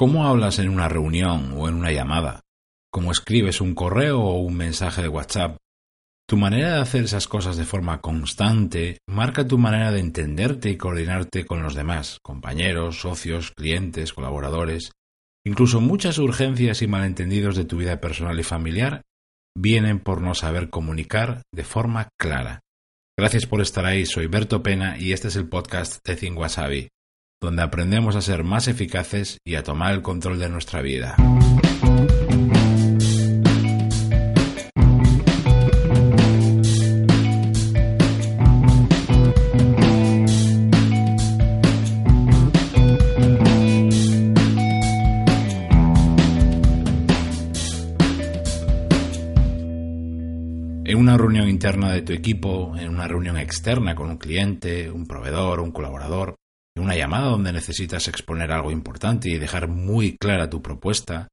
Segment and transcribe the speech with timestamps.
[0.00, 2.40] ¿Cómo hablas en una reunión o en una llamada?
[2.90, 5.58] ¿Cómo escribes un correo o un mensaje de WhatsApp?
[6.26, 10.78] Tu manera de hacer esas cosas de forma constante marca tu manera de entenderte y
[10.78, 14.90] coordinarte con los demás, compañeros, socios, clientes, colaboradores.
[15.44, 19.02] Incluso muchas urgencias y malentendidos de tu vida personal y familiar
[19.54, 22.60] vienen por no saber comunicar de forma clara.
[23.18, 26.88] Gracias por estar ahí, soy Berto Pena y este es el podcast de Wasabi
[27.40, 31.16] donde aprendemos a ser más eficaces y a tomar el control de nuestra vida.
[50.84, 55.06] En una reunión interna de tu equipo, en una reunión externa con un cliente, un
[55.06, 56.39] proveedor, un colaborador,
[56.76, 61.28] una llamada donde necesitas exponer algo importante y dejar muy clara tu propuesta,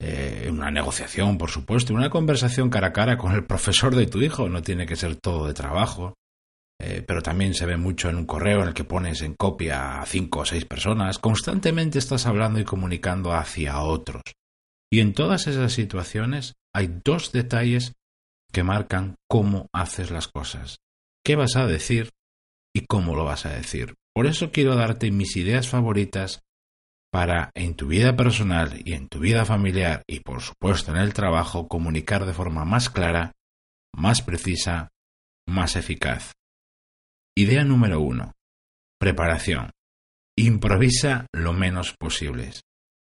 [0.00, 4.20] eh, una negociación, por supuesto, una conversación cara a cara con el profesor de tu
[4.20, 6.14] hijo, no tiene que ser todo de trabajo,
[6.80, 10.00] eh, pero también se ve mucho en un correo en el que pones en copia
[10.00, 14.22] a cinco o seis personas, constantemente estás hablando y comunicando hacia otros.
[14.90, 17.94] Y en todas esas situaciones hay dos detalles
[18.52, 20.78] que marcan cómo haces las cosas,
[21.24, 22.10] qué vas a decir
[22.72, 23.94] y cómo lo vas a decir.
[24.18, 26.42] Por eso quiero darte mis ideas favoritas
[27.12, 31.14] para en tu vida personal y en tu vida familiar y por supuesto en el
[31.14, 33.30] trabajo comunicar de forma más clara,
[33.94, 34.88] más precisa,
[35.46, 36.32] más eficaz.
[37.36, 38.32] Idea número uno.
[38.98, 39.70] Preparación.
[40.36, 42.50] Improvisa lo menos posible.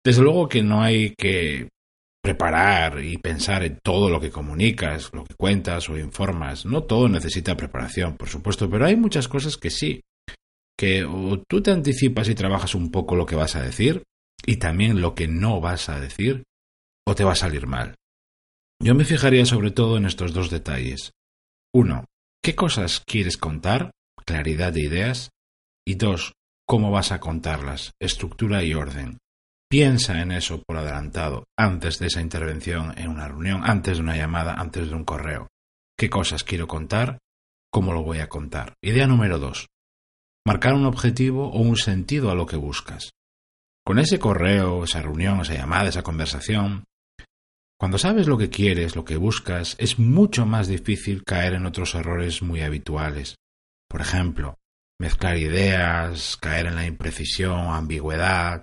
[0.03, 1.69] Desde luego que no hay que
[2.23, 6.65] preparar y pensar en todo lo que comunicas, lo que cuentas o informas.
[6.65, 10.01] No todo necesita preparación, por supuesto, pero hay muchas cosas que sí
[10.77, 14.03] que o tú te anticipas y trabajas un poco lo que vas a decir
[14.45, 16.43] y también lo que no vas a decir,
[17.07, 17.95] o te va a salir mal.
[18.81, 21.13] Yo me fijaría sobre todo en estos dos detalles.
[21.73, 22.05] Uno,
[22.43, 23.91] ¿qué cosas quieres contar?
[24.25, 25.29] Claridad de ideas.
[25.87, 26.33] Y dos,
[26.67, 27.93] ¿cómo vas a contarlas?
[27.99, 29.17] Estructura y orden.
[29.69, 34.15] Piensa en eso por adelantado, antes de esa intervención en una reunión, antes de una
[34.15, 35.47] llamada, antes de un correo.
[35.97, 37.19] ¿Qué cosas quiero contar?
[37.71, 38.75] ¿Cómo lo voy a contar?
[38.81, 39.67] Idea número dos
[40.45, 43.11] marcar un objetivo o un sentido a lo que buscas.
[43.83, 46.85] Con ese correo, esa reunión, esa llamada, esa conversación,
[47.77, 51.93] cuando sabes lo que quieres, lo que buscas, es mucho más difícil caer en otros
[51.93, 53.35] errores muy habituales.
[53.89, 54.55] Por ejemplo,
[54.99, 58.61] mezclar ideas, caer en la imprecisión, ambigüedad,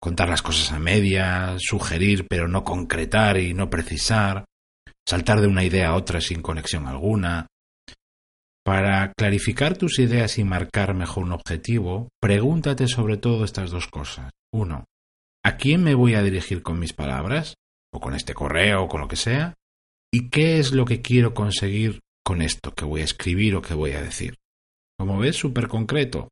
[0.00, 4.44] contar las cosas a medias, sugerir pero no concretar y no precisar,
[5.06, 7.46] saltar de una idea a otra sin conexión alguna,
[8.64, 14.30] para clarificar tus ideas y marcar mejor un objetivo, pregúntate sobre todo estas dos cosas.
[14.52, 14.84] Uno,
[15.44, 17.54] ¿a quién me voy a dirigir con mis palabras?
[17.92, 19.54] ¿O con este correo o con lo que sea?
[20.12, 23.74] ¿Y qué es lo que quiero conseguir con esto que voy a escribir o que
[23.74, 24.36] voy a decir?
[24.98, 26.28] Como ves, súper concreto.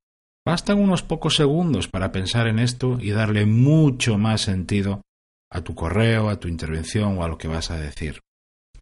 [0.47, 5.03] Bastan unos pocos segundos para pensar en esto y darle mucho más sentido
[5.51, 8.21] a tu correo, a tu intervención o a lo que vas a decir.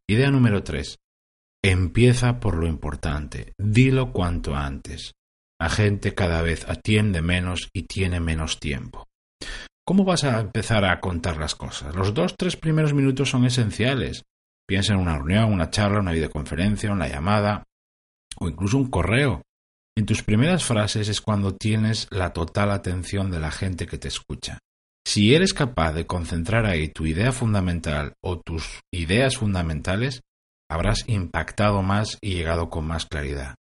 [0.08, 0.96] Idea número tres.
[1.68, 5.14] Empieza por lo importante, dilo cuanto antes.
[5.60, 9.08] La gente cada vez atiende menos y tiene menos tiempo.
[9.84, 11.92] ¿Cómo vas a empezar a contar las cosas?
[11.96, 14.22] Los dos, tres primeros minutos son esenciales.
[14.64, 17.64] Piensa en una reunión, una charla, una videoconferencia, una llamada
[18.38, 19.42] o incluso un correo.
[19.96, 24.06] En tus primeras frases es cuando tienes la total atención de la gente que te
[24.06, 24.60] escucha.
[25.04, 30.20] Si eres capaz de concentrar ahí tu idea fundamental o tus ideas fundamentales,
[30.70, 33.54] habrás impactado más y llegado con más claridad.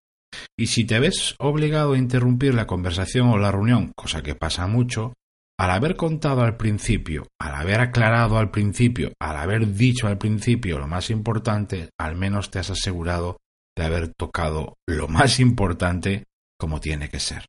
[0.59, 4.67] Y si te ves obligado a interrumpir la conversación o la reunión, cosa que pasa
[4.67, 5.15] mucho,
[5.59, 10.79] al haber contado al principio, al haber aclarado al principio, al haber dicho al principio
[10.79, 13.39] lo más importante, al menos te has asegurado
[13.77, 16.25] de haber tocado lo más importante
[16.59, 17.45] como tiene que ser.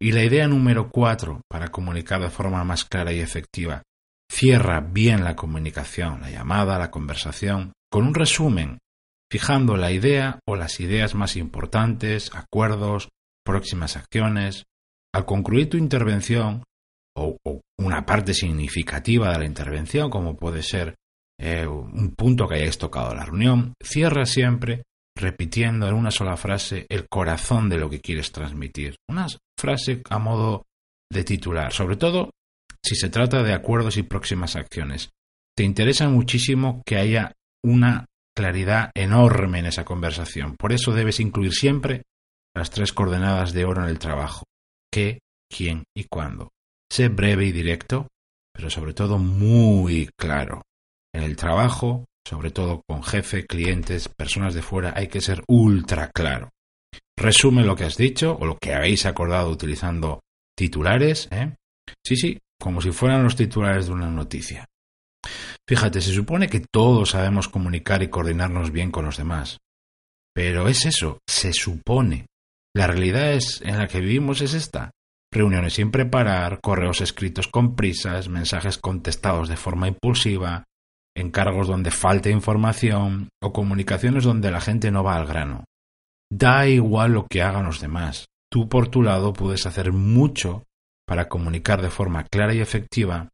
[0.00, 3.82] Y la idea número cuatro para comunicar de forma más clara y efectiva.
[4.30, 8.78] Cierra bien la comunicación, la llamada, la conversación, con un resumen
[9.30, 13.08] fijando la idea o las ideas más importantes, acuerdos,
[13.44, 14.64] próximas acciones.
[15.14, 16.62] Al concluir tu intervención,
[17.16, 17.38] o,
[17.78, 20.94] una parte significativa de la intervención, como puede ser
[21.38, 24.82] eh, un punto que hayáis tocado en la reunión, cierra siempre
[25.16, 28.96] repitiendo en una sola frase el corazón de lo que quieres transmitir.
[29.08, 29.26] Una
[29.58, 30.64] frase a modo
[31.10, 32.30] de titular, sobre todo
[32.82, 35.10] si se trata de acuerdos y próximas acciones.
[35.56, 37.32] Te interesa muchísimo que haya
[37.64, 38.04] una
[38.36, 40.56] claridad enorme en esa conversación.
[40.56, 42.02] Por eso debes incluir siempre
[42.54, 44.44] las tres coordenadas de oro en el trabajo.
[44.92, 46.50] ¿Qué, quién y cuándo?
[46.90, 48.08] Sé breve y directo,
[48.52, 50.62] pero sobre todo muy claro.
[51.14, 56.10] En el trabajo, sobre todo con jefe, clientes, personas de fuera, hay que ser ultra
[56.10, 56.50] claro.
[57.18, 60.20] Resume lo que has dicho o lo que habéis acordado utilizando
[60.56, 61.54] titulares, ¿eh?
[62.04, 64.66] Sí, sí, como si fueran los titulares de una noticia.
[65.68, 69.58] Fíjate, se supone que todos sabemos comunicar y coordinarnos bien con los demás.
[70.32, 72.26] Pero es eso, se supone.
[72.74, 74.92] La realidad es en la que vivimos es esta.
[75.32, 80.64] Reuniones sin preparar, correos escritos con prisas, mensajes contestados de forma impulsiva,
[81.16, 85.64] encargos donde falta información o comunicaciones donde la gente no va al grano.
[86.30, 88.26] Da igual lo que hagan los demás.
[88.50, 90.62] Tú por tu lado puedes hacer mucho
[91.06, 93.30] para comunicar de forma clara y efectiva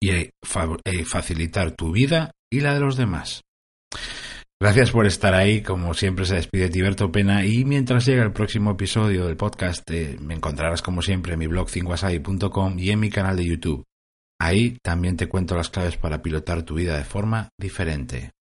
[0.00, 0.30] y eh,
[0.84, 3.42] eh, facilitar tu vida y la de los demás.
[4.62, 8.72] Gracias por estar ahí, como siempre se despide Tiberto Pena y mientras llega el próximo
[8.72, 13.08] episodio del podcast eh, me encontrarás como siempre en mi blog cinguasai.com y en mi
[13.08, 13.84] canal de YouTube.
[14.38, 18.32] Ahí también te cuento las claves para pilotar tu vida de forma diferente.